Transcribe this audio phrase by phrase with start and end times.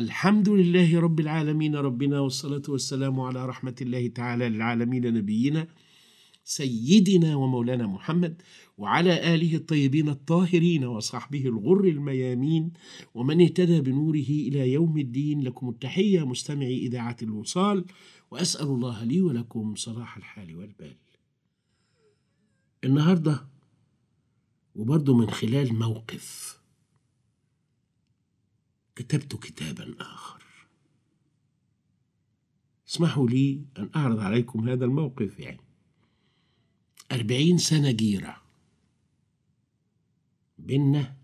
[0.00, 5.68] الحمد لله رب العالمين ربنا والصلاة والسلام على رحمة الله تعالى للعالمين نبينا
[6.44, 8.42] سيدنا ومولانا محمد
[8.78, 12.72] وعلى آله الطيبين الطاهرين وصحبه الغر الميامين
[13.14, 15.40] ومن اهتدى بنوره إلى يوم الدين.
[15.40, 17.84] لكم التحية مستمعي إذاعة الوصال
[18.30, 20.96] وأسأل الله لي ولكم صلاح الحال والبال.
[22.84, 23.46] النهاردة
[24.74, 26.59] وبرضه من خلال موقف
[29.00, 30.42] كتبت كتابا آخر.
[32.88, 35.60] اسمحوا لي أن أعرض عليكم هذا الموقف يعني.
[37.12, 38.42] أربعين سنة جيرة.
[40.58, 41.16] بيننا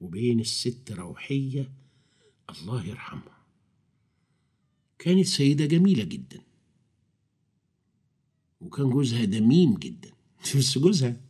[0.00, 1.72] وبين الست روحية
[2.50, 3.38] الله يرحمها.
[4.98, 6.42] كانت سيدة جميلة جدا.
[8.60, 10.10] وكان جوزها دميم جدا.
[10.56, 11.20] بس جوزها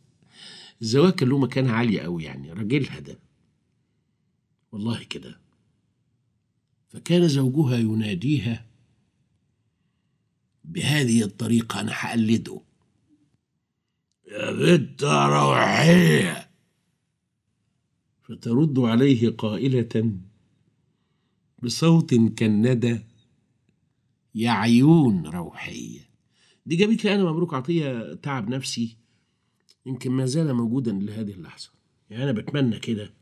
[0.81, 3.19] الزواج كان له مكانة عالية أوي يعني راجلها ده.
[4.71, 5.44] والله كده.
[6.95, 8.65] فكان زوجها يناديها
[10.63, 12.61] بهذه الطريقة أنا هقلده
[14.31, 16.49] يا بنت روحية.
[18.23, 20.19] فترد عليه قائلة
[21.63, 22.99] بصوت كالندى
[24.35, 26.09] يا عيون روحية.
[26.65, 28.97] دي جابت لي أنا مبروك عطية تعب نفسي
[29.85, 31.69] يمكن ما زال موجودا لهذه اللحظة.
[32.09, 33.13] يعني أنا بتمنى كده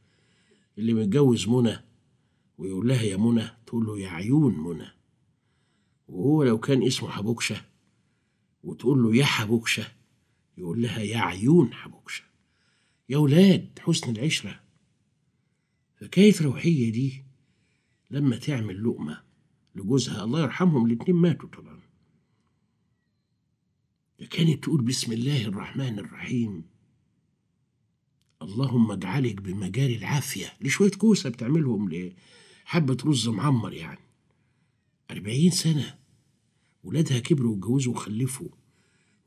[0.77, 1.77] اللي متجوز منى
[2.57, 4.87] ويقول لها يا منى تقول له يا عيون منى.
[6.07, 7.65] وهو لو كان اسمه حبوكشة
[8.63, 9.91] وتقول له يا حبوكشة
[10.57, 12.23] يقول لها يا عيون حبوكشة.
[13.09, 14.59] يا ولاد حسن العشرة.
[15.95, 17.23] فكيف روحية دي
[18.11, 19.23] لما تعمل لقمة
[19.75, 21.79] لجوزها الله يرحمهم الاتنين ماتوا طبعا.
[24.29, 26.63] كانت تقول بسم الله الرحمن الرحيم
[28.41, 30.53] اللهم اجعلك بمجاري العافية.
[30.61, 31.89] لشوية كوسة بتعملهم
[32.65, 33.99] لحبة رز معمر يعني.
[35.11, 35.99] أربعين سنة.
[36.83, 38.49] ولادها كبروا واتجوزوا وخلفوا.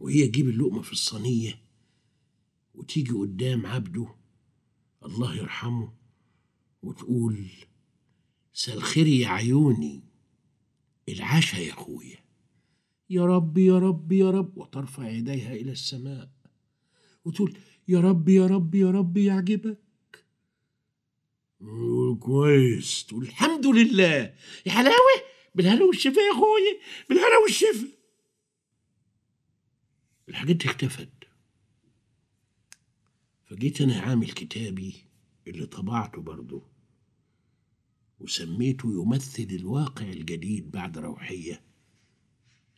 [0.01, 1.63] وهي تجيب اللقمة في الصينية.
[2.75, 4.15] وتيجي قدام عبده.
[5.05, 5.93] الله يرحمه.
[6.83, 7.47] وتقول
[8.79, 10.03] خير يا عيوني.
[11.09, 12.19] العشاء يا أخويا.
[13.11, 14.57] يا رب يا رب يا رب.
[14.57, 16.31] وترفع يديها إلى السماء.
[17.25, 17.59] وتقول
[17.89, 19.86] يا رب يا رب يا رب يعجبك.
[22.21, 23.07] كويس.
[23.07, 24.35] تقول الحمد لله.
[24.67, 25.23] يا حلاوة؟
[25.55, 27.89] بالهنا والشفا يا اخويا بالهنا والشفا.
[30.29, 31.09] الحاجات دي اختفت.
[33.45, 34.95] فجيت أنا عامل كتابي
[35.47, 36.63] اللي طبعته برضه.
[38.21, 41.63] وسميته يمثل الواقع الجديد بعد روحية.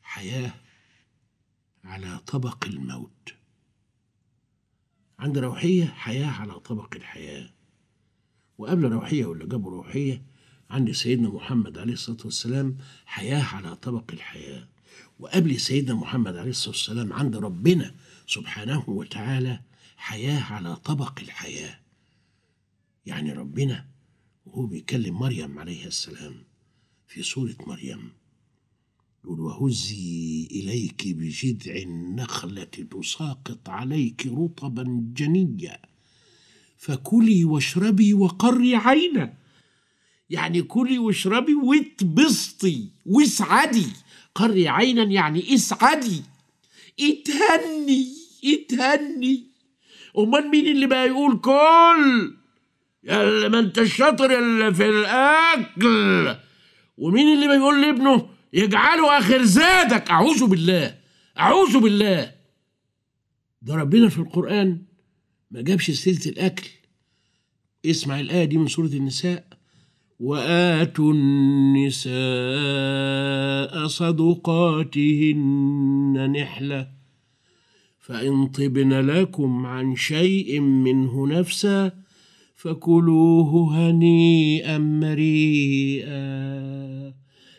[0.03, 0.55] حياة
[1.85, 3.35] على طبق الموت.
[5.19, 7.58] عند روحية حياة على طبق الحياة.
[8.59, 10.23] وقبل روحية واللي جابوا روحية
[10.71, 12.77] عند سيدنا محمد عليه الصلاة والسلام
[13.07, 14.69] حياة على طبق الحياة.
[15.19, 17.95] وقبل سيدنا محمد عليه الصلاة والسلام عند ربنا
[18.27, 19.61] سبحانه وتعالى
[19.97, 21.79] حياة على طبق الحياة.
[23.07, 23.87] يعني ربنا
[24.47, 26.35] وهو بيكلم مريم عليه السلام
[27.07, 28.13] في سورة مريم
[29.25, 35.88] يقول وهزي إليك بجذع النخلة تساقط عليك رطبا جنيا.
[36.79, 39.33] فكلي واشربي وقري عينا.
[40.31, 43.87] يعني كلي واشربي واتبسطي واسعدي.
[44.35, 46.23] قري عينا يعني اسعدي.
[47.01, 48.07] اتهني
[48.45, 49.45] اتهني.
[50.19, 52.35] امال مين اللي بقى يقول كل؟
[53.05, 56.37] يا ما انت الشاطر اللي في الأكل.
[56.99, 60.95] ومين اللي بيقول لابنه يجعله آخر زادك؟ أعوذ بالله
[61.39, 62.33] أعوذ بالله.
[63.63, 64.88] ده ربنا في القرآن
[65.51, 66.69] ما جابش سيرة الأكل.
[67.87, 69.47] اسمع الآية دي من سورة النساء.
[70.21, 72.17] وآتوا النساء
[73.87, 75.43] صدقاتهن
[76.37, 76.89] نحلة.
[77.99, 81.93] فإن طبن لكم عن شيء منه نفسا
[82.57, 86.09] فكلوه هنيئا مريئا.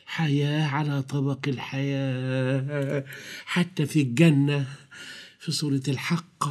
[0.06, 3.06] حياة على طبق الحياة.
[3.45, 4.65] حتى في الجنة
[5.39, 6.44] في سورة الحق.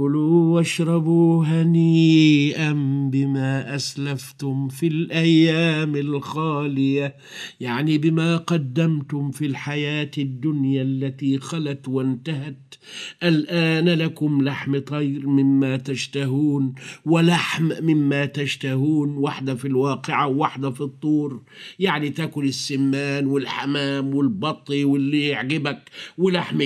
[0.00, 2.72] كلوا واشربوا هنيئا
[3.12, 7.16] بما أسلفتم في الأيام الخالية
[7.60, 12.74] يعني بما قدمتم في الحياة الدنيا التي خلت وانتهت.
[13.22, 16.74] الآن لكم لحم طير مما تشتهون
[17.04, 21.42] ولحم مما تشتهون واحدة في الواقعة وواحدة في الطور.
[21.78, 26.64] يعني تأكل السمان والحمام والبط واللي يعجبك ولحم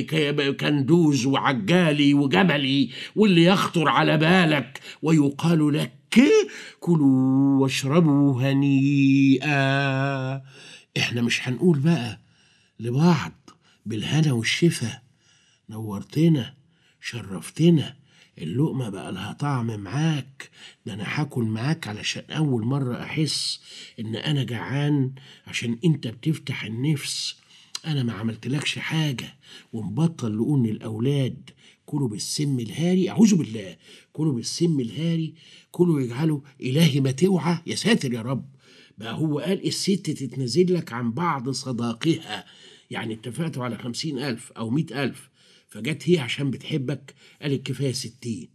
[0.61, 2.89] كندوز وعجالي وجملي
[3.25, 5.93] واللي يخطر على بالك ويقال لك
[6.81, 9.55] كلوا واشربوا هنيئا.
[10.99, 12.21] إحنا مش هنقول بقى
[12.81, 13.33] لبعض
[13.87, 15.01] بالهنا والشفا.
[15.71, 16.55] نورتنا
[17.01, 17.97] شرفتنا
[18.39, 20.51] اللقمة بقى لها طعم معاك.
[20.87, 23.61] ده أنا هاكل معاك علشان أول مرة أحس
[24.01, 25.13] إن أنا جعان
[25.47, 27.37] عشان أنت بتفتح النفس
[27.87, 29.39] أنا ما عملتلكش حاجة
[29.73, 31.51] ومبطل لقون الأولاد.
[31.87, 33.77] كلوا بالسم الهاري أعوذ بالله.
[34.13, 35.35] كلوا بالسم الهاري
[35.71, 38.55] كلوا يجعلوا إلهي ما توعى يا ساتر يا رب.
[38.99, 42.45] بقى هو قال الست تتنازل لك عن بعض صداقها.
[42.91, 45.31] يعني اتفقتوا على خمسين ألف أو مئة ألف.
[45.69, 48.49] فجت هي عشان بتحبك قالت كفاية ستين.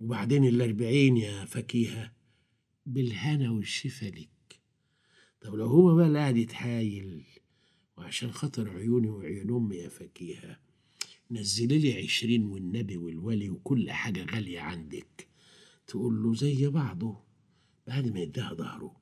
[0.00, 2.12] وبعدين الأربعين يا فكيهة.
[2.86, 4.28] بالهنا والشفا لك.
[5.40, 7.15] طب لو هو بقى قاعد يتحايل
[8.06, 10.58] وعشان خاطر عيوني وعيون أمي يا فكيهة
[11.30, 15.28] نزلي لي عشرين والنبي والولي وكل حاجة غالية عندك.
[15.86, 17.16] تقول له زي بعضه.
[17.86, 18.96] بعد ما يديها ظهره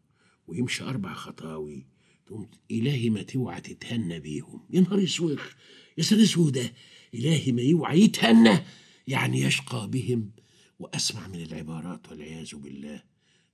[0.47, 1.87] ويمشي أربع خطاوي
[2.27, 4.61] تقوم إلهي ما توعى تتهنى بيهم.
[4.71, 5.39] يا نهار أسود!
[5.99, 6.71] يا سيد اسود
[7.15, 8.59] إلهي ما يوعى يتهنى!
[9.09, 10.31] يعني يشقى بهم
[10.79, 13.03] وأسمع من العبارات والعياذ بالله.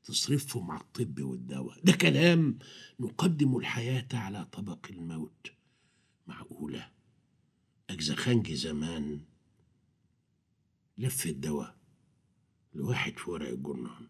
[0.04, 1.80] تصرفهم على الطب والدواء.
[1.84, 2.58] ده كلام
[3.00, 5.52] نقدم الحياة على طبق الموت.
[6.26, 6.90] معقولة؟
[7.90, 9.20] أجزخانجي زمان
[10.98, 11.76] لف الدواء
[12.74, 14.06] لواحد في ورق الجرنان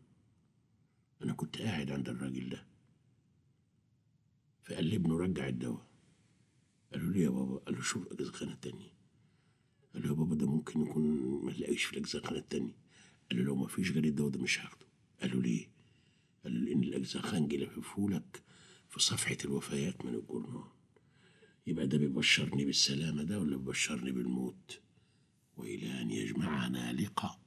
[1.23, 2.67] أنا كنت قاعد عند الراجل ده.
[4.65, 5.87] فقال لي ابنه رجع الدواء.
[6.93, 8.93] قال له ليه يا بابا قال له شوف الأجزخانة التانية.
[9.95, 11.05] قال له يا بابا ده ممكن يكون
[11.45, 12.77] ما نلاقيش في الأجزخانة التانية.
[13.31, 14.87] قال له لو ما فيش غير الدواء ده مش هاخده.
[15.21, 15.69] قال له ليه؟
[16.45, 18.43] قال لأن الأجزخانجي لففهولك
[18.89, 20.65] في صفحة الوفيات من الجرنان
[21.67, 24.81] يبقى ده بيبشرني بالسلامة ده ولا بيبشرني بالموت؟
[25.57, 27.41] وإلى أن يجمعنا لقاء.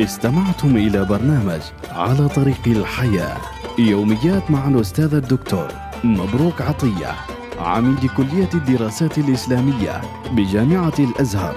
[0.00, 1.60] استمعتم إلى برنامج
[1.90, 3.40] على طريق الحياة.
[3.78, 5.68] يوميات مع الأستاذ الدكتور
[6.04, 7.37] مبروك عطية.
[7.68, 10.00] عميد كلية الدراسات الإسلامية
[10.32, 11.56] بجامعة الأزهر.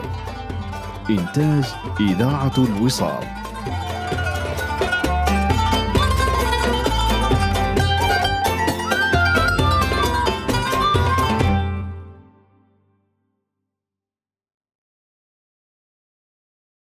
[1.09, 1.63] إنتاج
[1.99, 3.23] إذاعة الوصال.